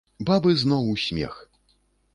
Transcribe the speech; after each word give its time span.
Бабы 0.29 0.55
зноў 0.61 0.89
у 0.95 0.97
смех. 1.05 1.39